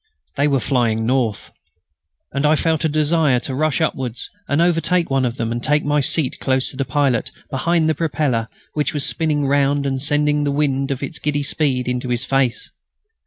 [0.35, 1.51] They were flying north.
[2.31, 5.83] And I felt a desire to rush upwards and overtake one of them and take
[5.85, 10.43] my seat close to the pilot, behind the propeller which was spinning round and sending
[10.43, 12.71] the wind of its giddy speed into his face.